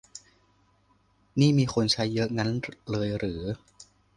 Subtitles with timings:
[1.39, 2.49] นี่มีคนใช้เยอะงั้น
[2.91, 3.43] เลยเหรอ